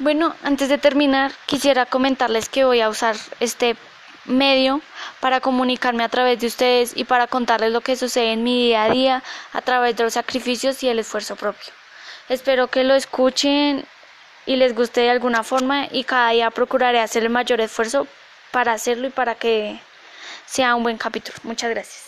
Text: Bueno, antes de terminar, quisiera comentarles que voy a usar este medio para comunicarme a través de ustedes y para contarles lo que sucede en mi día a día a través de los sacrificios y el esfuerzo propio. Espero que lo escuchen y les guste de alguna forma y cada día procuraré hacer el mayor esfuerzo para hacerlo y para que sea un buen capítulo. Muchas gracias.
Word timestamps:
Bueno, 0.00 0.34
antes 0.42 0.70
de 0.70 0.78
terminar, 0.78 1.30
quisiera 1.44 1.84
comentarles 1.84 2.48
que 2.48 2.64
voy 2.64 2.80
a 2.80 2.88
usar 2.88 3.16
este 3.38 3.76
medio 4.24 4.80
para 5.20 5.40
comunicarme 5.42 6.02
a 6.02 6.08
través 6.08 6.40
de 6.40 6.46
ustedes 6.46 6.96
y 6.96 7.04
para 7.04 7.26
contarles 7.26 7.70
lo 7.70 7.82
que 7.82 7.96
sucede 7.96 8.32
en 8.32 8.42
mi 8.42 8.64
día 8.64 8.84
a 8.84 8.88
día 8.88 9.22
a 9.52 9.60
través 9.60 9.94
de 9.96 10.04
los 10.04 10.14
sacrificios 10.14 10.82
y 10.82 10.88
el 10.88 11.00
esfuerzo 11.00 11.36
propio. 11.36 11.70
Espero 12.30 12.68
que 12.68 12.82
lo 12.82 12.94
escuchen 12.94 13.84
y 14.46 14.56
les 14.56 14.74
guste 14.74 15.02
de 15.02 15.10
alguna 15.10 15.42
forma 15.42 15.86
y 15.92 16.04
cada 16.04 16.30
día 16.30 16.50
procuraré 16.50 17.00
hacer 17.00 17.24
el 17.24 17.28
mayor 17.28 17.60
esfuerzo 17.60 18.06
para 18.52 18.72
hacerlo 18.72 19.06
y 19.06 19.10
para 19.10 19.34
que 19.34 19.80
sea 20.46 20.76
un 20.76 20.82
buen 20.82 20.96
capítulo. 20.96 21.36
Muchas 21.42 21.68
gracias. 21.68 22.06